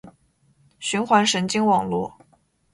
[0.79, 2.17] 循环神经网络